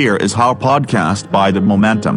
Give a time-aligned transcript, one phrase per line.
[0.00, 2.16] Here is our podcast by The Momentum.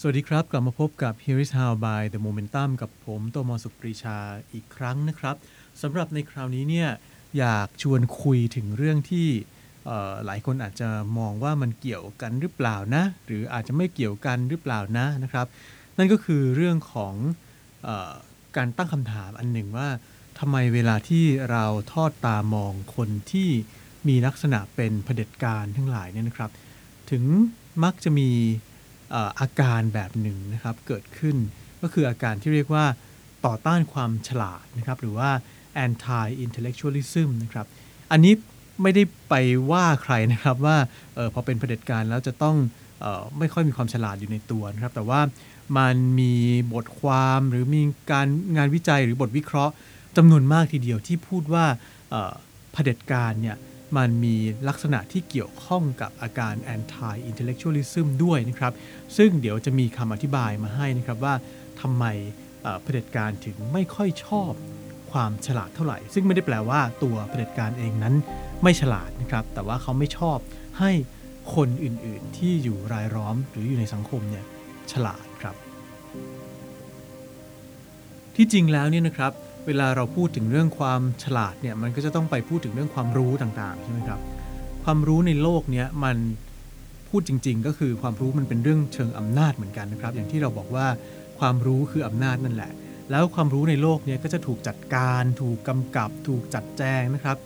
[0.00, 4.18] สวัสดีครับ กลับมาพบกับ Here is How by The Momentum กับผมโตมอสุปรีชา
[4.52, 5.36] อีกครั้งนะครับ
[5.82, 6.88] สำหรับในคราวนี้เนี่ย
[7.38, 9.28] อยากชวนคุยถึงเรื่องที่
[10.26, 10.88] หลายคนอาจจะ
[11.18, 15.46] มองว่ามันเกี่ยวกันหรือเปล่านะ หรืออาจจะไม่เกี่ยวกันหรือเปล่านะนะครับ
[15.98, 17.14] นั่นก็คือเรื่องของ
[17.86, 18.12] ออ
[18.56, 19.88] การตั้งคำถามอันหนึ่งว่า
[20.38, 23.48] ทำไมเวลาที่เราทอดตามองคนที่
[24.08, 26.50] มีลักษณะเป็นเผด็จการทั้งหลายเนี่ยนะครับ
[27.10, 27.24] ถึง
[27.84, 28.30] มักจะมี
[29.40, 31.36] อาการแบบหนึ่งนะครับเกิดขึ้น
[31.82, 32.84] ก็คืออาการที่เรียกว่า
[33.46, 35.30] ต่อต้านความฉลาดนะครับหรือว่า
[35.84, 37.66] anti intellectualism นะครับ
[38.10, 38.34] อันนี้
[38.82, 39.34] ไม่ได้ไป
[39.70, 40.76] ว่าใครนะครับว่า
[41.16, 42.56] ออพอเป็นเผด็จการแล้วจะต้อง
[43.04, 45.20] ออไม่ค่อยมีความฉลาดอยู่ในตัวนะครับ แต่ว่า
[45.78, 46.34] มันมี
[46.72, 47.82] บทความหรือมี
[48.12, 49.74] การงานวิจัยหรือบทวิเคราะห์
[50.16, 51.66] จำนวนมากทีเดียวที่พูดว่า
[52.72, 53.56] เผด็จการเนี่ย
[53.96, 54.36] มันมี
[54.68, 58.72] ลักษณะที่เกี่ยวข้องกับอาการ anti intellectualism ด้วยนะครับ
[59.16, 61.34] ซึ่งเดี๋ยวจะมีคำอธิบายมาให้นะครับว่า
[61.80, 62.04] ทำไม
[62.62, 64.52] เอ่อเผด็จการถึงไม่ค่อยชอบ
[65.12, 68.14] ความฉลาดเท่าไหร่ ซึ่งไม่ได้แปลว่าตัวเผด็จการเองนั้น
[68.62, 70.38] ไม่ฉลาดนะครับ แต่ว่าเขาไม่ชอบ
[70.78, 70.90] ให้
[71.54, 74.44] คนอื่นๆที่อยู่รายล้อมหรืออยู่ในสังคมเนี่ย
[74.92, 75.54] ฉลาดครับ
[78.36, 79.32] ที่จริงแล้วเนี่ยนะครับ
[79.66, 84.20] เวลาเราพูดถึงเรื่องความฉลาดเนี่ยมันก็จะต้องไปพูดถึงเรื่องความรู้ต่างๆใช่ไหมครับ
[84.84, 86.16] ความรู้ในโลกเนี้ยมัน
[87.08, 90.86] พูดจริง ๆ ก็คือความรู้มันเป็นเรื่องเชิงอำนาจเหมือนกันนะครับ อย่างที่เราบอกว่า
[91.38, 92.72] ความรู้คืออำนาจนั่นแหละ
[93.10, 97.36] แล้วความรู้ในโลกเนี้ยก็จะถูกจัดการ ถูกกำกับ ถูกจัดแจงนะครับ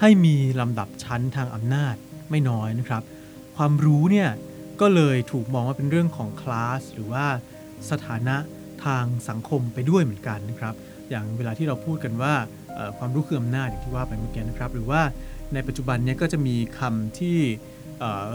[0.00, 1.94] ให้มีลำดับชั้นทางอำนาจ
[2.30, 3.02] ไม่น้อยนะครับ
[3.56, 4.28] ความรู้เนี่ย
[4.80, 7.26] ก็เลยถูกมองว่าเป็นเรื่องของคลาสหรือว่า
[7.90, 8.36] สถานะ
[8.84, 10.74] ทางสังคมไปด้วยเหมือนกันนะครับ
[11.10, 12.34] อย่างเวลาที่เราพูดกันว่า
[12.98, 15.02] ความรู้คืออำนาจอย่างที่ว่าไปเมื่อกี้นะครับ หรือว่า
[15.54, 17.38] ในปัจจุบันเนี้ก็จะมีคำที่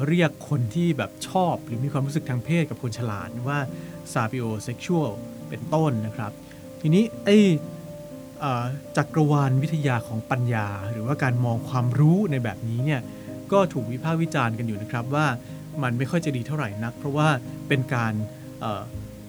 [0.07, 3.59] เรียกคนที่แบบชอบ หรือมีความรู้สึกทางเพศกับคนฉลาดว่า
[4.13, 5.11] sapiosexual
[5.49, 6.31] เป็นต้นนะครับ
[6.81, 7.37] ทีนี้ไอ้
[8.97, 13.01] จักรวาลวิทยาของปัญญา หรือว่าการมองความรู้ในแบบนี้เนี่ย
[13.51, 15.25] ก็ถูกวิพากษ์วิจารณ์กันอยู่นะครับว่า
[15.83, 17.27] มันไม่ค่อยจะดีเท่าไหร่นัก เพราะว่า
[17.67, 18.13] เป็นการ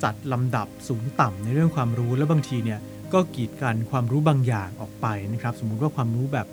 [0.04, 2.80] จัดลำดับสูงต่ำในเรื่องความรู้และบางทีเนี่ย
[3.14, 6.46] ก็กีดกันความรู้บางอย่างออกไปนะครับ สมมุติว่าความรู้แบบ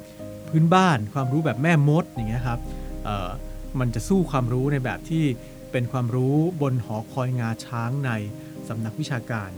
[0.49, 2.59] พื้นบ้าน ความรู้แบบแม่มดอย่างเงี้ยครับ
[3.79, 5.23] มันจะสู้ความรู้ในแบบที่
[5.71, 8.11] เป็นความรู้บนหอคอยงาช้างใน
[8.67, 9.49] สำนักวิชาการ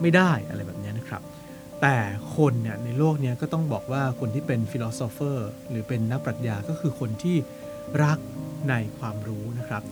[0.00, 1.22] ไม่ได้อะไรแบบเนี้ยนะครับ
[1.82, 1.96] แต่
[2.36, 7.36] คนเนี่ยในโลกเนี้ยก็ต้องบอกว่าคนที่เป็น philosopher หรือเป็นนักปรัชญาก็คือคนที่
[8.04, 8.18] รัก
[8.70, 9.82] ในความรู้นะครับ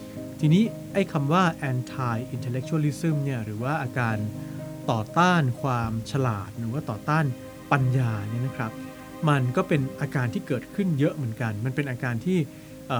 [0.41, 0.63] ทีนี้
[0.93, 4.17] ไอ้คำว่า anti intellectualism เนี่ยหรือว่าอาการ
[4.91, 7.25] ต่อต้านความฉลาดหรือว่าต่อต้าน
[7.73, 8.73] ปัญญาเนี่ยนะครับ
[9.29, 12.39] มันก็เป็นอาการที่เกิดขึ้นเยอะเหมือนกัน มันเป็นอาการที่
[12.93, 12.95] อ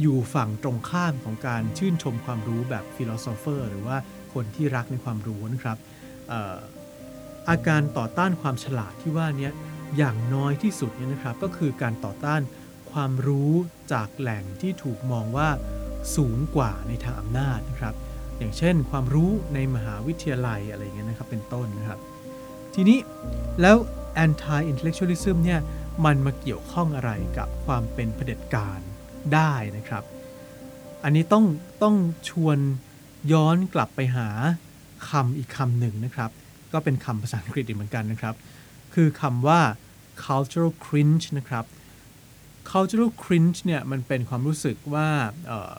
[0.00, 3.96] อยู่ฝั่งตรงข้ามของการชื่นชมความรู้แบบ philosopher หรือว่า
[4.34, 5.76] คนที่รักในความรู้นะครับ
[6.32, 6.34] อ
[7.50, 9.50] อาการต่อต้านความฉลาดที่ว่านี้
[9.96, 12.40] อย่างน้อยที่สุดเนี่ยนะครับ ก็คือการต่อต้าน
[12.92, 13.52] ความรู้
[13.92, 15.48] จากแหล่งที่ถูกมองว่า
[16.16, 17.94] สูงกว่าในทางอำนาจนะครับ
[18.40, 22.00] อย่างเช่น ความรู้ในมหาวิทยาลัยอะไรเงี้ยนะครับเป็นต้นนะครับ
[22.74, 22.98] ทีนี้
[23.60, 23.76] แล้ว
[24.24, 25.60] anti intellectualism เนี่ย
[26.04, 28.80] มันมาเกี่ยวข้องอะไรกับความเป็นเผด็จการ
[29.34, 30.04] ได้นะครับ
[31.04, 31.44] อันนี้ต้อง
[31.82, 31.96] ต้อง
[32.28, 32.58] ชวน
[33.32, 34.28] ย้อนกลับไปหา
[35.10, 36.30] คำอีกคำหนึ่งนะครับ
[36.72, 38.34] ก็เป็นคำภาษาอังกฤษอีกเหมือนกันนะครับ
[38.94, 39.60] คือคำว่า
[40.24, 41.64] cultural cringe นะครับ
[42.70, 45.08] cultural cringe เนี่ยมันเป็นความรู้สึกว่า
[45.50, 45.74] ออ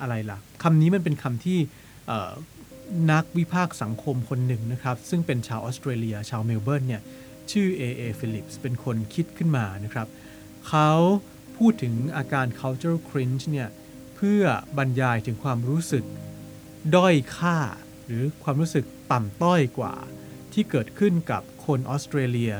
[0.00, 1.58] อะไรล่ะคำนี้มันเป็นคำที่
[3.12, 7.02] นักวิพากษ์สังคมคนหนึ่งนะครับ ซึ่งเป็นชาวออสเตรเลีย ชาวเมลเบิร์นเนี่ย
[7.50, 8.02] ชื่อ A.A.
[8.18, 10.08] Phillips เป็นคนคิดขึ้นมานะครับ
[10.68, 10.90] เขา
[11.56, 13.68] พูดถึงอาการ cultural cringe เนี่ย
[14.16, 14.42] เพื่อ
[14.78, 16.04] บรรยายถึงความรู้สึก
[16.96, 17.58] ด้อยค่า
[18.06, 19.94] หรือความรู้สึกต่ำต้อยกว่า
[20.52, 22.52] ที่เกิดขึ้นกับคนออสเตรเลีย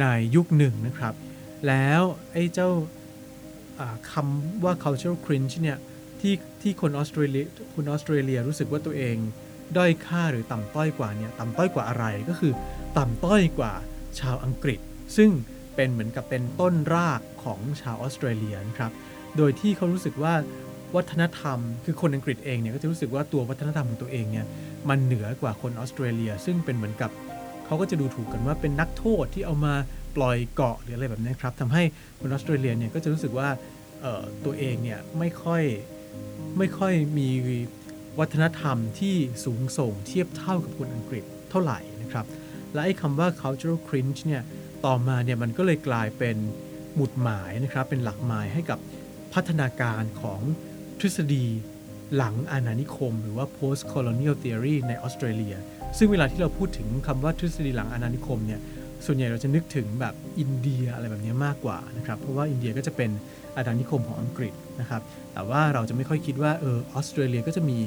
[0.00, 0.04] ใน
[0.34, 1.14] ยุคหนึ่งนะครับ
[1.66, 2.02] แล้ว
[2.32, 2.70] ไอ้เจ้า
[3.80, 5.78] อ่าคำว่า cultural cringe เนี่ย
[6.20, 9.16] ที่ที่คนออสเตรเลียคนออสเตรเลียรู้สึกว่าตัวเอง
[9.76, 12.52] ด้อยค่าหรือต่ำต้อยกว่าเนี่ยต่ำต้อยกว่าอะไรก็คือ
[12.98, 13.72] ต่ำต้อยกว่า
[14.20, 14.80] ชาวอังกฤษ
[15.16, 15.30] ซึ่ง
[15.76, 18.92] เป็นเหมือนกับเป็นต้นรากของชาวออสเตรเลียนะครับ
[19.36, 20.34] โดยที่เขารู้สึกว่า
[20.96, 24.46] วัฒนธรรม คือคนอังกฤษเองเนี่ยก็จะรู้สึกว่าตัววัฒนธรรมของตัวเองเนี่ย
[24.88, 27.10] มันเหนือกว่าคนออสเตรเลีย ซึ่งเป็นเหมือนกับ
[27.66, 29.74] เขาก็จะดูถูกกันว่าเป็นนักโทษที่เอามา
[30.16, 31.82] ปล่อยเกาะหรืออะไรแบบนี้ครับทำให้
[32.20, 33.48] คนออสเตรเลียเนี่ยก็จะรู้สึกว่า
[34.44, 35.62] ตัวเองเนี่ยไม่ค่อย
[36.58, 37.28] ไม่ค่อยมี
[38.18, 39.14] วัฒนธรรมที่
[39.44, 42.26] สูงส่งเทียบเท่ากับคนอังกฤษเท่าไหร่นะครับ
[42.72, 44.42] และไอ้คำว่า cultural cringe เนี่ย
[44.86, 46.36] ต่อมาเนี่ยมันก็เลยกลายเป็น
[46.94, 48.78] หมุดหมายนะครับ เป็นหลักหมายให้กับ
[49.34, 50.40] พัฒนาการของ
[51.00, 51.46] ทฤษฎี
[52.16, 55.56] หลังอาณานิคม หรือว่า post colonial theory ในออสเตรเลีย
[55.98, 58.60] ซึ่งเวลาที่เราพูดถึงคำว่าทฤษฎีหลังอาณานิคมเนี่ย
[59.06, 63.10] ส่วนใหญ่เราจะนึกถึงแบบอินเดียอะไรแบบนี้มากกว่านะครับ เพราะว่าอินเดียก็จะเป็น
[63.56, 67.78] อาณานิคมของอังกฤษนะครับ แต่ว่าเราจะไม่ค่อยคิดว่าเออออสเตรเลียก็จะมี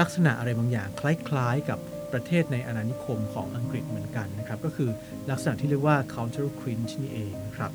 [0.00, 1.78] ลักษณะอะไรบางอย่าง คล้ายๆ กับ
[2.12, 4.90] ประเทศในอาณานิคมของอังกฤษเหมือนกันนะครับ ก็คือ
[5.30, 7.70] ลักษณะที่เรียกว่า cultural cringe นี่เองนะครับ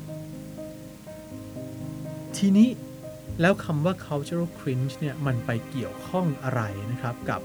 [2.36, 2.68] ทีนี้
[3.40, 6.62] แล้วคำว่า cultural cringe เนี่ยมันไปเกี่ยวข้องอะไร
[6.92, 7.42] นะครับกับ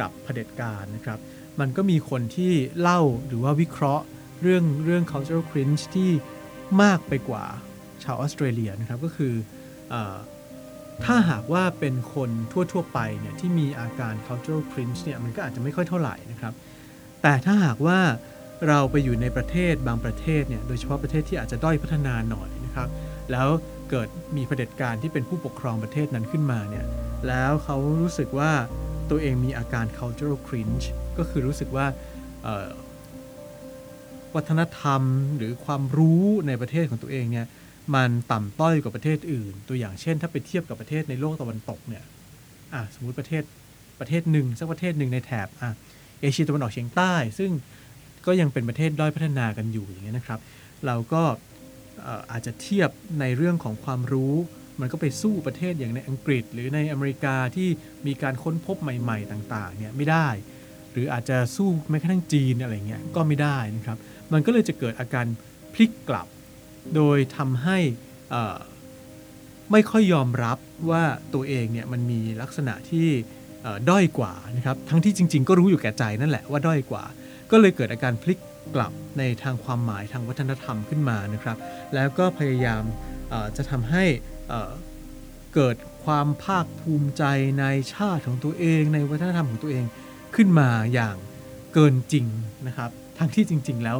[0.00, 1.18] กับเผด็จการนะครับ
[1.60, 4.04] มันก็มีคนที่เล่าหรือว่าวิเคราะห์
[4.42, 6.10] เรื่องเรื่อง cultural cringe ที่
[6.82, 7.44] มากไปกว่า
[8.04, 9.34] ชาวออสเตรเลียนะครับก็คือ
[9.92, 9.94] อ
[11.04, 12.30] ถ้าหากว่าเป็นคน
[12.72, 16.52] ทั่ว ๆ ไปเนี่ยที่มีอาการ cultural cringe เนี่ยมันก็อาจจะไม่ค่อยเท่าไหร่นะครับ
[17.22, 17.98] แต่ถ้าหากว่า
[18.68, 22.88] เราไปอยู่ในประเทศบางประเทศเนี่ยโดยเฉพาะประเทศที่อาจจะด้อยพัฒนาหน่อยนะครับ
[23.32, 23.48] แล้ว
[23.90, 26.86] เกิดมีเผด็จการที่เป็นผู้ปกครองประเทศนั้นขึ้นมาเนี่ย
[27.28, 28.52] แล้วเขารู้สึกว่า
[29.10, 30.84] ตัวเองมีอาการ cultural cringe
[31.18, 31.86] ก็คือรู้สึกว่า
[34.34, 35.02] วัฒนธรรม
[35.36, 37.46] หรือความรู้ในประเทศของตัวเองเนี่ย
[37.94, 42.04] มันต่ำต้อยกว่าประเทศอื่น ตัวอย่างเช่น ถ้าไปเทียบกับประเทศในโลกตะวันตกเนี่ย
[42.74, 43.42] อะสมมุติประเทศ
[44.00, 45.70] ประเทศหนึ่งสักประเทศหนึ่งในแถบอะ
[46.20, 47.50] เอเชียตะวันออกเฉียงใต้ ซึ่ง
[48.26, 50.40] ก็ยังเป็นประเทศด้อยพัฒนากันอยู่อย่างเงี้ยนะครับ
[50.86, 51.22] เราก็
[52.02, 52.90] เอ่ออาจจะเทียบ
[53.20, 54.34] ในเรื่องของความรู้
[54.80, 57.68] มันก็ไปสู้ประเทศอย่างในอังกฤษ หรือในอเมริกาที่
[58.06, 60.28] มีการค้นพบใหม่ ๆ ต่างๆเนี่ยไม่ได้
[60.92, 63.98] หรืออาจจะสู้แม้กระทั่งจีนอะไรเงี้ยก็ไม่ได้นะครับ
[64.32, 65.26] มันก็เลยจะเกิดอาการ
[65.74, 66.26] พลิกกลับ
[66.94, 67.78] โดยทำให้
[69.72, 70.58] ไม่ค่อยยอมรับ
[70.90, 71.02] ว่า
[71.34, 73.08] ตัวเองเนี่ยมันมีลักษณะที่
[73.90, 77.04] ด้อยกว่านะครับทั้งที่จริง ๆ ก็รู้อยู่แก่ใจนั่นแหละว่าด้อยกว่า
[77.50, 78.38] ก็เลยเกิดอาการพลิก
[78.74, 81.56] กลับในทางความหมายทางวัฒนธรรมขึ้นมานะครับ
[81.94, 82.82] แล้วก็พยายาม
[83.56, 84.04] จะทำให้
[85.54, 87.24] เกิดความภาคภูมิใจ
[87.60, 89.84] ในชาติของตัวเอง ในวัฒนธรรมของตัวเอง
[90.36, 91.16] ขึ้นมาอย่าง
[91.74, 92.26] เกินจริง
[92.66, 93.98] นะครับ ทั้งที่จริง ๆ แล้ว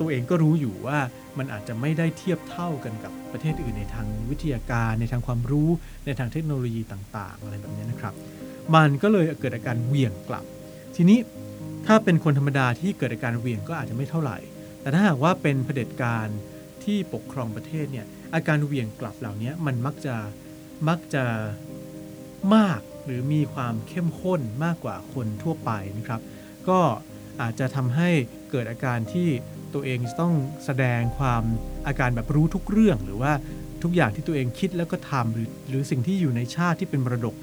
[0.00, 0.98] ตัวเองก็รู้อยู่ว่า
[1.38, 5.68] มันอาจจะไม่ได้เทียบเท่ากันกับประเทศอื่นในทางวิทยาการ ในทางความรู้
[6.06, 8.14] ในทางเทคโนโลยีต่างๆ อะไรแบบนี้นะครับ
[8.74, 10.44] มันก็เลยเกิดอาการเหวี่ยงกลับ
[10.96, 11.18] ทีนี้
[11.86, 14.38] ถ้าเป็นคนธรรมดาที่เกิดอาการเหวี่ยงก็อาจจะไม่เท่าไหร่
[14.80, 16.28] แต่ถ้าหากว่าเป็นเผด็จการ
[16.84, 20.14] ที่ปกครองประเทศเนี่ยอาการเหวี่ยงกลับเหล่านี้มันมักจะ
[20.88, 21.24] มักจะ
[22.54, 26.20] มากหรือมีความเข้มข้นมากกว่าคนทั่วไปนะครับ
[26.68, 26.80] ก็
[27.40, 28.10] อาจจะทำให้
[28.50, 29.28] เกิดอาการที่
[29.74, 30.34] ตัวเองต้อง
[30.64, 31.42] แสดงความ
[31.86, 33.32] อาการแบบรู้ทุกเรื่อง หรือว่า
[33.82, 37.34] ทุกอย่างที่ตัวเองคิดแล้วก็ทำหรือหรือสิ่งที่อยู่ในชาติที่เป็นมรดก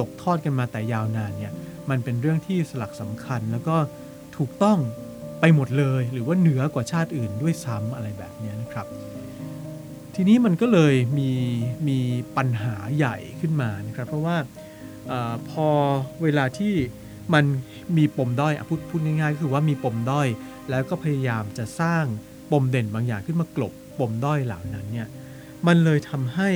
[0.00, 1.52] ตกทอดกันมาแต่ยาวนานเนี่ย
[1.90, 3.76] มันเป็นเรื่องที่สลักสำคัญ แล้วก็
[4.36, 4.78] ถูกต้อง
[5.40, 8.86] ไปหมดเลย หรือว่าเหนือกว่าชาติอื่นด้วยซ้ำอะไรแบบนี้นะครับ
[10.14, 11.30] ทีนี้มันก็เลยมี
[11.88, 11.98] มี
[12.36, 14.36] ปัญหาใหญ่ขึ้นมานะครับ เพราะว่า
[15.10, 15.12] อ
[15.50, 15.68] พอ
[16.22, 16.74] เวลาที่
[17.34, 17.44] มัน
[17.96, 20.28] มีปมด้อยอพูดพูดง่ายๆก็คือว่ามีปมด้อย
[20.70, 22.04] แล้วก็พยายามจะสร้าง
[22.52, 25.08] ปมเด่นบางอย่างขึ้นมากลบปมด้อยเหล่านั้นเนี่ย
[25.66, 26.50] มันเลยทำให้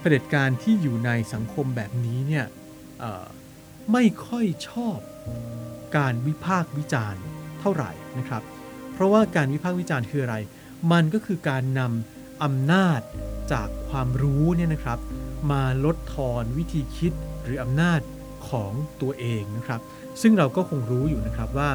[0.00, 2.46] เผด็จการที่อยู่ในสังคมแบบนี้เนี่ย
[3.92, 4.98] ไม่ค่อยชอบ
[5.96, 7.22] การวิพากษ์วิจารณ์
[7.60, 8.42] เท่าไหร่นะครับ
[8.92, 10.36] เพราะว่าการวิพากษ์วิจารณ์คืออะไร
[10.92, 13.00] มันก็คือการนำอำนาจ
[13.52, 14.98] จากความรู้เนี่ยนะครับ
[15.52, 17.12] มาลดทอนวิธีคิด
[17.44, 18.00] หรืออำนาจ
[18.50, 18.72] ของ
[19.02, 19.80] ตัวเองนะครับ
[20.22, 21.70] ซึ่งเราก็คงรู้อยู่นะครับว่า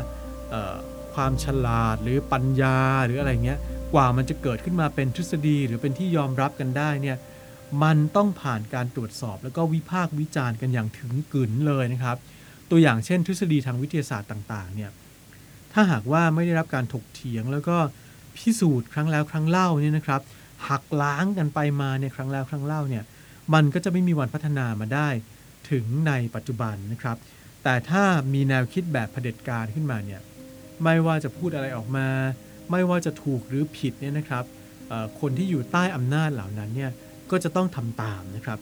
[1.13, 3.59] ความฉลาดหรือปัญญาหรืออะไรเงี้ย
[3.93, 7.17] กว่ามันจะเกิดขึ้นมาเป็นทฤษฎีหรือเป็นที่ยอมรับกันได้เนี่ย
[7.83, 12.17] มันต้องผ่านการตรวจสอบ แล้วก็วิพากษ์วิจารณ์กันอย่างถึงกึนเลยนะครับ
[12.69, 14.91] ตัวอย่างเช่น ทฤษฎีทางวิทยาศาสตร์ต่างๆเนี่ย
[15.73, 17.77] ถ้าหากว่าไม่ได้รับการถกเถียง แล้วก็
[18.37, 20.21] พิสูจน์ครั้งแล้วครั้งเล่าเนี่ยนะครับ
[20.69, 23.03] หักล้างกันไปมาเนี่ยครั้งแล้วครั้งเล่าเนี่ย
[23.53, 25.09] มันก็จะไม่มีวันพัฒนามาได้
[25.71, 27.17] ถึงในปัจจุบันนะครับ
[27.63, 30.21] แต่ถ้ามีแนวคิดแบบเผด็จการขึ้นมาเนี่ย
[30.83, 32.07] ไม่ว่าจะพูดอะไรออกมา
[32.71, 34.45] ไม่ว่าจะถูกหรือผิดเนี่ยนะครับ
[35.19, 36.91] คนที่อยู่ใต้อำนาจเหล่านั้นเนี่ย
[37.31, 38.59] ก็จะต้องทำตามนะครับ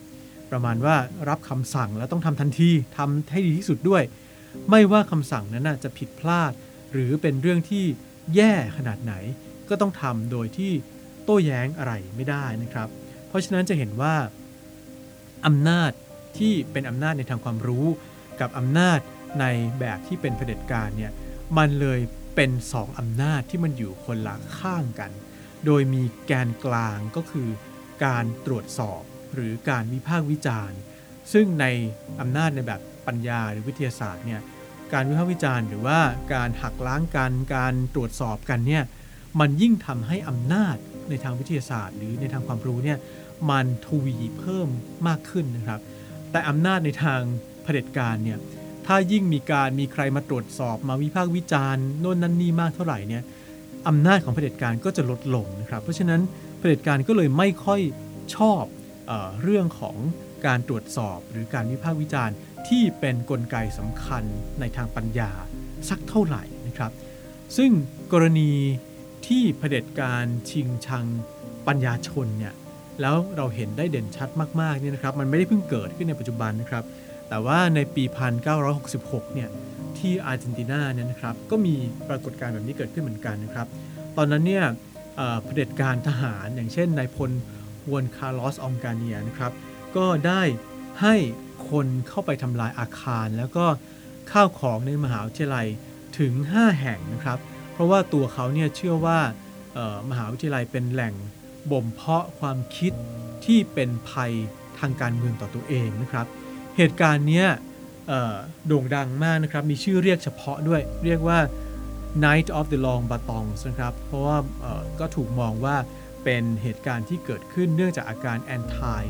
[0.52, 0.96] ประมาณว่า
[1.30, 4.04] รับคำสั่งแล้วต้องทำทันทีทำให้ดีที่สุดด้วย
[4.70, 6.52] ไม่ว่าคำสั่งนั้นนะจะผิดพลาด
[6.92, 7.86] หรือเป็นเรื่องที่
[8.36, 9.14] แย่ขนาดไหน
[9.70, 10.72] ก็ต้องทำโดยที่
[11.24, 12.90] โต้แย้งอะไรไม่ได้นะครับ
[13.28, 14.16] เพราะฉะนั้นจะเห็นว่า
[15.46, 15.92] อำนาจ
[16.38, 17.88] ที่เป็นอำนาจในทางความรู้
[18.40, 19.00] กับอำนาจ
[19.40, 19.46] ใน
[19.80, 21.12] แบบที่เป็นเผด็จการเนี่ย
[21.58, 22.00] มันเลย
[22.36, 25.12] เป็นสองอำนาจที่มันอยู่คนละข้างกัน
[25.66, 27.50] โดยมีแกนกลางก็คือ
[28.06, 29.02] การตรวจสอบ
[29.34, 30.80] หรือการวิพากษ์วิจารณ์
[31.34, 31.66] ซึ่งใน
[32.22, 34.42] อำนาจในแบบปัญญาหรือวิทยาศาสตร์เนี่ย
[34.94, 36.00] การวิพากษ์วิจารณ์หรือว่า
[36.34, 38.84] การหักล้างกันการตรวจสอบกันเนี่ย
[39.40, 40.76] มันยิ่งทำให้อำนาจ
[41.10, 42.98] ในทางวิทยาศาสตร์ หรือในทางความรู้เนี่ย
[43.50, 44.70] มันทวีเพิ่ม
[45.08, 45.82] มากขึ้นนะครับ
[46.32, 47.22] แต่อำนาจในทาง
[47.64, 48.40] เผด็จการเนี่ย
[48.86, 53.24] ถ้ายิ่งมีการมีใครมาตรวจสอบมาวิพากษ์วิจารณ์โน่นนั่นนี่มากเท่าไหร่เนี่ย
[53.88, 56.22] อำนาจของเผด็จการก็จะลดลงนะครับเพราะฉะนั้น
[56.60, 57.82] เผด็จการก็เลยไม่ค่อย
[58.36, 58.64] ชอบ
[59.08, 59.96] เออเรื่องของ
[60.46, 62.36] การตรวจสอบหรือการวิพากษ์วิจารณ์
[62.68, 64.24] ที่เป็นนกลไกสำคัญ
[64.60, 65.32] ในทางปัญญา
[65.90, 66.92] สักเท่าไหร่นะครับ
[67.58, 67.72] ซึ่ง
[68.14, 68.52] กรณี
[69.28, 71.06] ที่เผด็จการชิงชัง
[71.68, 72.54] ปัญญาชนเนี่ย
[73.02, 74.30] แล้วเราเห็นได้เด่นชัด
[74.62, 76.84] มากๆเนี่ยนะครับมันไม่ได้เพิ่งเกิดขึ้นในปัจจุบันนะครับ
[77.30, 78.04] แต่ว่าในปี
[78.70, 79.50] 1966 เนี่ย
[79.98, 81.76] ที่อาร์เจนตินาเนี่ยนะครับก็มี
[82.10, 83.68] ปรากฏการณ์แบบนี้เกิดขึ้นเหมือนกันนะครับ
[84.18, 84.66] ตอนนั้นเนี่ย
[85.18, 87.32] เอ่อเผด็จการทหารอย่างเช่นนายพล
[87.92, 89.52] วนคาร์ลอสองกาเนียนะครับ
[89.96, 90.42] ก็ได้
[91.02, 91.16] ให้
[91.70, 93.66] คนเข้าไปทำลายอาคาร แล้วก็
[94.32, 95.68] ข้าวของในมหาวิทยาลัย
[96.20, 97.40] ถึง 5 แห่งนะครับ
[97.74, 99.20] เพราะว่าตัวเขาเนี่ยเชื่อว่า
[100.10, 101.14] มหาวิทยาลัยเป็นแหล่ง
[101.72, 102.94] บ่มเพาะความคิด
[103.46, 104.32] ที่เป็นภัย
[104.80, 106.26] ทางการเมืองต่อตัวเองนะครับ
[106.78, 107.48] เหตุการณ์เนี้ย
[108.68, 111.40] โด่งดังมากนะครับ มีชื่อเรียกเฉพาะด้วย เรียกว่า
[112.26, 114.38] Night of the Long Batongs นะครับ เพราะว่า
[115.00, 115.76] ก็ถูกมองว่า
[116.24, 119.02] เป็นเหตุการณ์ที่เกิดขึ้นเนื่องจากอาการ anti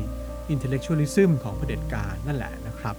[0.54, 2.96] intellectualism ของเผด็จการนั่นแหละนะครับ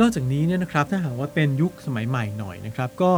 [0.00, 3.12] นอกจากนี้เนี่ยนะครับถ้าหากว่าเป็นยุคสมัยใหม่หน่อยนะครับ ก็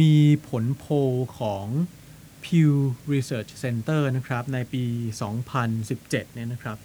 [0.00, 0.14] มี
[0.48, 0.92] ผลโพล
[1.38, 1.66] ของ
[2.44, 2.72] Pew
[3.12, 4.84] Research Center นะครับในปี
[5.58, 6.78] 2017 เนี่ยนะครับ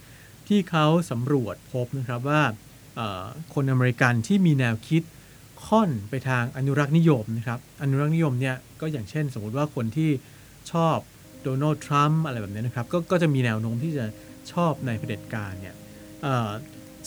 [0.48, 2.42] ที่เขาสำรวจพบนะครับว่า
[3.54, 5.04] คนอเมริกันที่มีแนวคิด
[5.68, 10.10] ค่อนไปทางอนุรักษ์นิยมนะครับ อนุรักษ์นิยมเนี่ยก็อย่างเช่น สมมุติว่าคนที่
[10.72, 10.98] ชอบ
[11.44, 14.06] โดนัลด์ทรัมป์อะไรแบบนี้นะครับกก็จะมีแนวโน้มที่จะ
[14.52, 15.76] ชอบในเผด็จการเนี่ย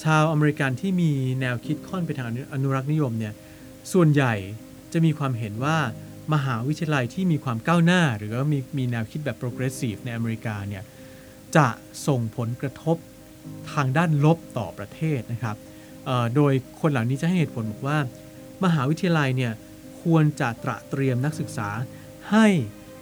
[0.03, 3.35] ชาวอเมริกันที่มีแนวคิดค่อนไปทางอนุรักษ์นิยมเนี่ย
[3.93, 4.35] ส่วนใหญ่
[4.93, 5.77] จะมีความเห็นว่า
[6.35, 10.85] มหาวิทยาลัยที่มีความก้าวหน้า หรือว่ามีมีแนวคิดแบบ progressive ในอเมริกาเนี่ย
[11.57, 11.67] จะ
[12.07, 12.97] ส่งผลกระทบ
[13.73, 15.57] ทางด้านลบต่อประเทศนะครับ
[16.35, 17.99] โดยคนเหล่านี้จะให้เหตุผลบอกว่า
[18.65, 19.53] มหาวิทยาลัยเนี่ย
[20.03, 21.69] ควรจะตระเตรียมนักศึกษา
[22.31, 22.47] ให้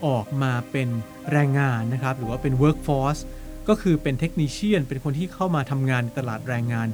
[0.06, 0.88] ออกมาเป็น
[1.32, 3.20] แรงงานนะครับหรือว่าเป็น workforce
[3.68, 6.88] ก็คือเป็นเทคนิชเชียน เป็นคนที่เข้ามาทำงานในตลาดแรงงาน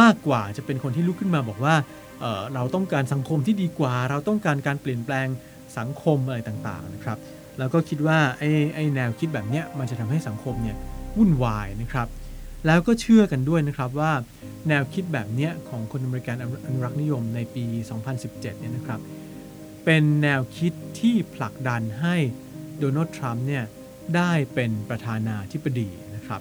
[0.00, 1.74] มากกว่าจะเป็นคนที่ลุกขึ้นมาบอกว่า
[2.20, 5.26] เเราต้องการสังคมที่ดีกว่า เราต้องการการเปลี่ยนแปลง
[5.78, 7.18] สังคมอะไรต่างๆนะครับ
[7.58, 10.76] แล้วก็คิดว่าไอ้ไอ้แนวคิดแบบเนี้ยมันจะทำให้สังคมเนี่ย
[11.16, 12.08] วุ่นวายนะครับ
[12.66, 14.12] แล้วก็เชื่อกันด้วยนะครับว่า
[14.68, 17.64] แนวคิดแบบเนี้ยของคนอเมริกันอนุรักษ์นิยมในปี
[18.08, 19.00] 2017 เนี่ยนะครับ
[19.84, 22.16] เป็นแนวคิดที่ผลักดันให้
[22.78, 23.64] โดนัลด์ทรัมป์เนี่ย
[24.16, 26.40] ได้เป็นประธานาธิบดีนะครับ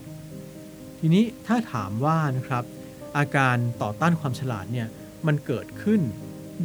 [0.99, 2.63] ทีนี้ถ้าถามว่านะครับ
[3.17, 4.87] อาการต่อต้านความฉลาดเนี่ย
[5.27, 6.01] มันเกิดขึ้น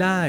[0.02, 0.20] ได้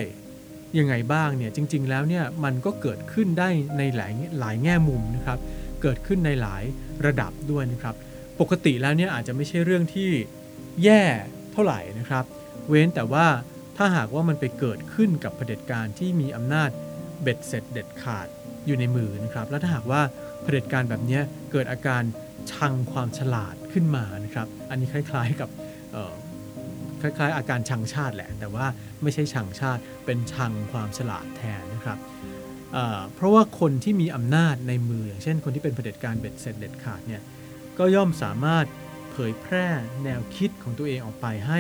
[0.80, 5.40] ยังไงบ้างเนี่ยจริง ๆ แล้วเนี่ยมันก็เกิดขึ้นได้ในหลายหลายแง่มุมนะครับ
[5.82, 6.64] เกิดขึ้นในหลาย
[7.06, 7.96] ระดับด้วยนะครับ
[8.40, 10.10] ปกติแล้วเนี่ยอาจจะไม่ใช่เรื่องที่
[10.84, 11.04] แย่
[11.54, 12.24] เท่าไหร่นะครับ
[12.70, 13.26] เว้นแต่ว่า
[13.78, 16.70] ถ้าหากว่ามันไปเกิดขึ้นกับเผด็จการที่มีอำนาจ
[17.22, 18.28] เบ็ดเสร็จเด็ดขาด
[18.66, 20.02] อยู่ในมือนะครับ แล้วถ้าหากว่า
[20.42, 22.04] เผด็จการแบบเนี้ยเกิดอาการ
[22.52, 25.50] ชังความฉลาดขึ้นมานะครับ อันนี้คล้าย ๆกับ
[27.02, 28.66] คล้ายๆ อาการชังชาติแหละ แต่ว่า
[29.02, 32.00] ไม่ใช่ชังชาติเป็นชังความฉลาดแทนนะครับ
[33.14, 37.22] เพราะว่าคนที่มีอำนาจในมือ อย่างเช่น คนที่เป็นเผด็จการเบ็ดเสร็จเด็ดขาดเนี่ย
[37.78, 38.66] ก็ย่อมสามารถ
[39.12, 39.68] เผยแพร่
[40.04, 41.60] แนวคิดของตัวเองออกไปให้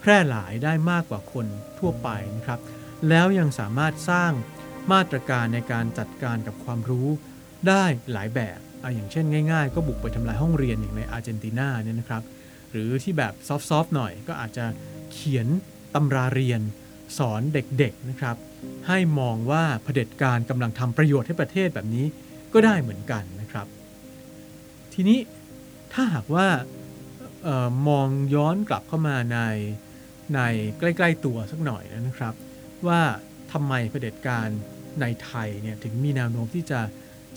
[0.00, 1.46] แพร่หลายได้มากกว่าคน
[1.78, 2.60] ทั่วไปนะครับ
[3.08, 4.32] แล้วยังสามารถสร้าง
[4.92, 7.08] มาตรการในการจัดการกับความรู้
[7.68, 12.22] ได้หลายแบบออย่างเช่นง่าย ๆ ก็บุกไปทำลายห้องเรียนอย่างในอาร์เจนตินาเนี่ยนะครับ
[12.74, 14.66] หรือที่แบบซอฟๆหน่อย ก็อาจจะ
[15.12, 15.46] เขียน
[15.94, 16.60] ตำราเรียน
[17.18, 18.36] สอนเด็กๆนะครับ
[18.86, 22.06] ให้มองว่าเผด็จการกำลังทำประโยชน์ให้ประเทศแบบนี้
[22.52, 23.66] ก็ได้เหมือนกันนะครับ
[24.94, 25.18] ทีนี้
[25.92, 26.46] ถ้าหากว่า
[27.46, 29.38] ออมองย้อนกลับเข้ามาใน
[30.34, 30.40] ใน
[30.78, 32.34] ใกล้ ๆตัวสักหน่อยนะครับ
[32.86, 33.00] ว่า
[33.52, 34.48] ทำไมเผด็จการ
[35.00, 36.80] ในไทยเนี่ยถึงมีแนวโน้มที่จะ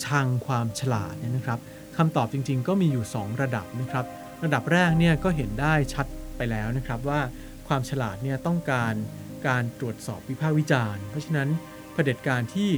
[0.04, 1.58] ชังความฉลาดเนี่ยนะครับ
[1.96, 4.04] คำตอบจริง ๆ ก็มีอยู่ 2 ระดับนะครับ
[4.44, 7.20] ระดับแรกเนี่ยก็เห็นได้ชัดไปแล้วนะครับว่า
[7.68, 8.94] ความฉลาดเนี่ยต้องการ
[9.48, 11.48] การตรวจสอบวิพากษ์วิจารณ์ เพราะฉะนั้น
[11.92, 12.70] เผด็จการที่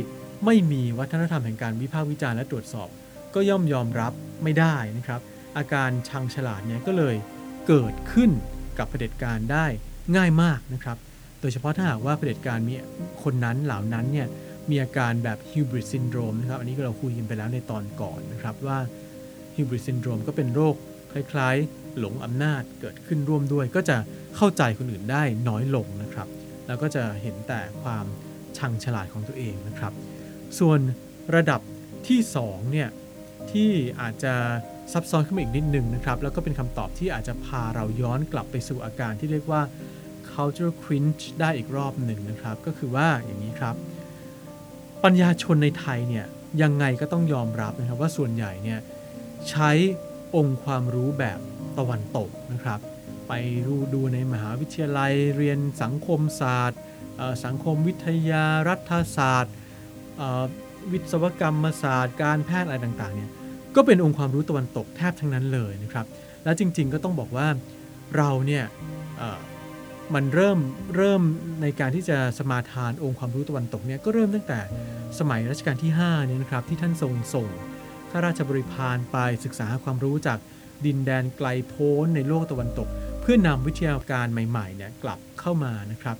[0.44, 2.88] ไม่มีวัฒนธรรมแห่งการวิพากษ์วิจารณ์และตรวจสอบ
[3.34, 4.12] ก็ย่อมยอมรับ
[4.42, 5.20] ไม่ได้นะครับ
[5.56, 7.16] อาการชังฉลาดเนี่ยก็เลย
[7.66, 8.30] เกิดขึ้น
[8.78, 9.66] กับเผด็จการได้
[10.16, 10.96] ง่ายมากนะครับ
[11.40, 12.74] โดยเฉพาะถ้าหากว่าเผด็จการมี
[13.22, 14.28] คนนั้นเหล่านั้นเนี่ย
[14.70, 18.78] มีอาการแบบฮิวบริดซินโดรมนะครับ อันนี้ก็เราคุยกันไปแล้วในตอนก่อนนะครับว่า
[19.56, 20.74] ฮิวบริดซินโดรมก็เป็นโรค
[21.12, 23.96] คล้ายๆ หลงอำนาจเกิดขึ้นร่วมด้วย ก็จะ
[24.36, 26.28] เข้าใจคนอื่นได้น้อยลงนะครับ
[26.66, 28.06] แล้วก็จะเห็นแต่ความ
[28.58, 29.92] ชังฉลาดของตัวเองนะครับ
[30.58, 30.80] ส่วน
[31.34, 31.60] ระดับ
[32.08, 32.88] ที่2เนี่ย
[33.50, 34.34] ที่อาจจะ
[34.92, 39.62] ซับซ้อนขึ้นมาอีกนิดนึงนะครับ แล้วก็เป็นคำตอบที่อาจจะพาเราย้อนกลับไปสู่อาการที่เรียกว่า
[40.32, 43.74] cultural cringe ได้อีกรอบหนึ่งนะครับ ก็คือว่าอย่างนี้ครับ
[45.04, 46.26] ปัญญาชนในไทยเนี่ย
[46.62, 48.80] ยังไงก็ต้องยอมรับนะครับว่าส่วนใหญ่เนี่ย
[49.50, 49.70] ใช้
[50.36, 51.38] องค์ความรู้แบบ
[51.78, 52.80] ตะวันตกนะครับ
[53.28, 53.32] ไป
[53.66, 56.80] รูดูในมหาวิทยาลัยเรียนสังคมศาสตร์
[57.44, 59.54] สังคมวิทยารัฐศาสตร์
[60.92, 63.30] วิศวกรรมศาสตร์ การแพทย์อะไรต่างๆเนี่ย
[63.76, 66.06] ก็เป็นองค์ความรู้ตะวันตกแทบทั้งนั้นเลยนะครับ
[66.44, 67.48] และจริงๆก็ต้องบอกว่า
[68.16, 68.64] เราเนี่ย
[70.14, 70.58] มันเริ่ม
[70.96, 71.22] เริ่ม
[71.62, 74.60] ในการที่จะสมาทานองค์ความรู้ตะวันตกเนี่ยก็เริ่มตั้งแต่
[75.18, 77.48] สมัยรัชกาลที่5เนี่ยนะครับที่ท่านทรงส่ง
[78.10, 80.38] ข้าราชบริพารไปศึกษาความรู้จาก
[80.86, 82.88] ดินแดนไกลโพ้นในโลกตะวันตก
[83.20, 86.16] เพื่อนำวิทยาการใหม่ๆเนี่ยกลับเข้ามานะครับ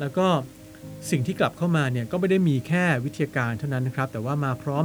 [0.00, 0.26] แล้วก็
[1.10, 4.84] สิ่งที่กลับเข้ามาเนี่ยก็ไม่ได้มีแค่วิทยาการเท่านั้นนะครับ แต่ว่ามาพร้อม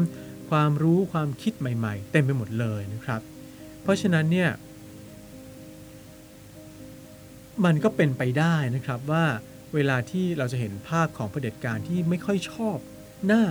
[0.50, 3.22] ความรู้ความคิดใหม่ๆ เต็มไปหมดเลยนะครับ
[3.82, 4.50] เพราะฉะนั้นเนี่ย
[7.66, 9.26] มันก็เป็นไปได้นะครับว่า
[9.74, 12.78] เวลาที่เราจะเห็นภาพของเผด็จการที่ไม่ค่อยชอบ
[13.28, 13.44] หน้า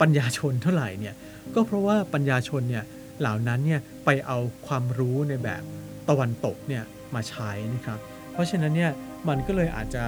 [0.00, 1.14] ปัญญาชนเท่าไหร่เนี่ย
[1.54, 2.84] ก็เพราะว่าปัญญาชนเนี่ย
[3.20, 5.62] เหล่านั้นเนี่ยไปเอาความรู้ในแบบ
[6.08, 6.84] ตะวันตกเนี่ย
[7.14, 7.98] มาใช้นะครับ
[8.32, 8.92] เพราะฉะนั้นเนี่ย
[9.28, 10.04] มันก็เลยอาจจะ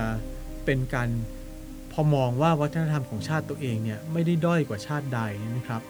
[0.64, 1.08] เป็นการ
[1.92, 5.20] พอมองว่าวัฒนธรรมของชาติตัวเองเนี่ยไม่ได้ด้อยกว่าชาติใด
[5.56, 5.82] นะครับ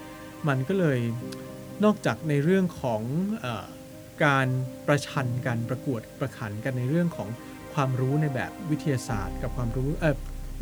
[0.49, 0.99] มันก็เลย
[1.85, 3.03] นอกจากในเรื่องของ
[3.45, 3.47] อ
[4.25, 4.47] การ
[4.87, 7.29] ประชันกันประกวดประขันกันในเรื่องของ
[7.75, 9.89] ความรู้ในแบบวิทยาศาสตร์ กับความรู้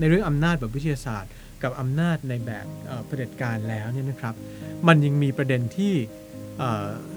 [0.01, 1.31] ในเรื่องอำนาจแบบวิทยาศาสตร์
[1.63, 2.67] กับอำนาจในแบบ
[3.07, 4.35] เผด็จการแล้วเนี่ยนะครับ
[4.89, 5.95] มันยังมีประเด็นที่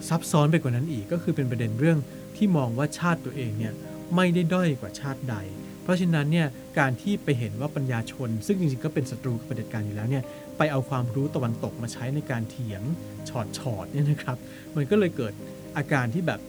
[0.09, 1.99] ซับซ้อนไปกว่านั้นอีกก็คือเป็นประเด็นเรื่อง
[2.35, 3.73] ที่มองว่าชาติตัวเองเนี่ย
[4.15, 5.35] ไม่ได้ด้อยกว่าชาติใด
[5.83, 6.47] เพราะฉะนั้นเนี่ย
[6.79, 10.23] การที่ไปเห็นว่าปัญญาชน ซึ่งจริงๆก็เป็นศัตรูกับเผด็จการอยู่แล้วเนี่ย
[10.57, 12.81] ไปเอาความรู้ตะวันตกมาใช้ในการเถียง
[13.29, 14.37] ฉอดฉอดเนี่ยนะครับ
[14.75, 15.33] มันก็เลยเกิด
[15.77, 16.41] อาการที่แบบ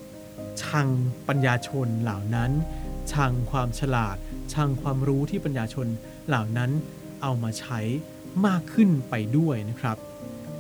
[0.63, 0.89] ชัง
[1.29, 2.51] ปัญญาชนเหล่านั้น
[3.13, 4.17] ชังความฉลาด
[4.55, 5.87] ชังความรู้ที่ปัญญาชน
[6.29, 6.71] เหล่านั้น
[7.23, 7.81] เอามาใช้
[8.47, 9.97] มากขึ้นไปด้วยนะครับ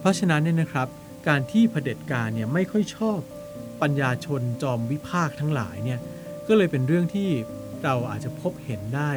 [0.00, 0.88] เพราะฉะนั้นเนี่ยนะครับ
[1.28, 3.18] การที่เผด็จการเนี่ยไม่ค่อยชอบ
[3.82, 6.00] ปัญญาชนจอมวิพากทั้งหลายเนี่ย
[6.48, 7.28] ก็เลยเป็นเรื่องที่
[7.84, 9.12] เราอาจจะพบเห็นได้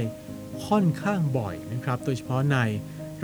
[0.68, 2.58] ค่อนข้างบ่อยนะครับ โดยเฉพาะใน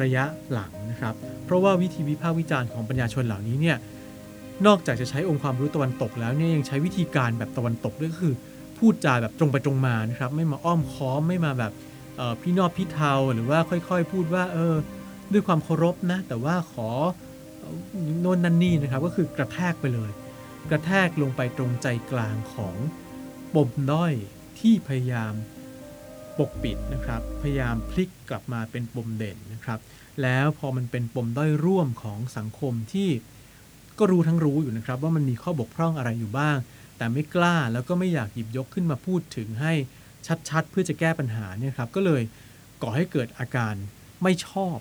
[0.01, 1.13] ระยะหลังนะครับ
[1.45, 3.77] เพราะว่าวิธีวิพากษ์วิจารณ์ของปัญญาชนเหล่านี้เนี่ย
[4.67, 8.35] นอกจากจะใช้องค์ความรู้ตะวันตกแล้วเนี่ยยังใช้วิธีการแบบตะวันตกด้วยก็คือ
[8.77, 11.71] พูดจาแบบตรงไปตรงมานะครับ ไม่มาอ้อมค้อมไม่มาแบบ
[12.41, 14.75] พี่นอบพี่เทาหรือว่าค่อยๆ พูดว่า เออ
[15.33, 16.89] ด้วยความเคารพนะ แต่ว่าขอ
[18.21, 20.11] โน่นนั่นนี่นะครับ ก็คือกระแทกไปเลย
[20.69, 22.75] กระแทกลงไปตรงใจกลางของ
[23.55, 24.13] ปมด้อย
[24.59, 25.33] ที่พยายาม
[26.39, 29.79] ปกปิดนะครับ พยายามพลิกกลับมาเป็นปมเด่นนะครับ
[30.21, 33.09] แล้วพอมันเป็นปมด้อยร่วมของสังคมที่
[33.99, 36.57] ก็รู้ทั้งรู้อยู่นะครับ ว่ามันมีข้อบกพร่องอะไรอยู่บ้าง
[36.97, 39.73] แต่ไม่กล้าแล้วก็ไม่อยากหยิบยกขึ้นมาพูดถึงให้
[40.49, 42.21] ชัดๆ เพื่อจะแก้ปัญหาเนี่ยครับก็เลย
[42.81, 43.73] ก่อให้เกิดอาการ
[44.23, 44.77] ไม่ชอบ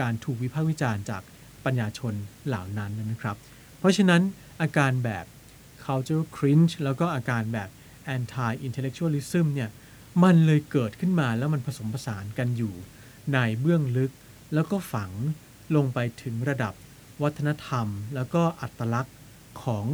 [0.00, 1.22] การถูกวิพากษ์วิจารณ์จาก
[1.64, 2.14] ปัญญาชน
[2.46, 3.36] เหล่านั้นนะครับ
[3.78, 4.22] เพราะฉะนั้น
[4.62, 5.24] อาการแบบ
[5.84, 7.68] cultural cringe แล้วก็อาการแบบ
[8.16, 9.70] anti intellectualism เนี่ย
[10.24, 12.74] มันเลยเกิดขึ้นมาแล้วมันผสมผสานกันอยู่
[13.34, 14.12] ในเบื้องลึก
[14.54, 15.10] แล้วก็ฝัง
[15.76, 16.74] ลงไปถึงระดับ
[17.22, 19.16] วัฒนธรรม แล้วก็อัตลักษณ์
[19.62, 19.86] ของ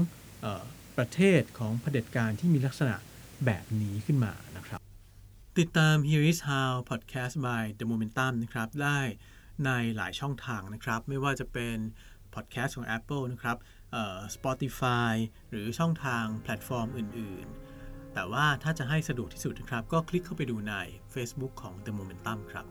[0.45, 0.63] ออ
[0.97, 2.95] ประเทศของเผด็จการที่มีลักษณะ
[3.47, 4.81] แบบนี้ขึ้นมานะครับ
[5.63, 9.01] ติดตาม Here is How Podcast by The Momentum นะครับ ได้
[9.65, 11.77] ในหลายช่องทางนะครับ ไม่ว่าจะเป็น
[12.35, 13.57] พอดแคสต์ของ Apple นะครับ
[14.37, 15.13] Spotify
[15.51, 17.47] หรือช่องทางแพลตฟอร์มอื่น
[17.81, 20.75] ๆ แต่ว่าถ้าจะให้สะดวกที่สุดนะครับ ก็คลิกเข้าไปดูใน
[21.15, 22.67] Facebook ของ The Momentum ครับ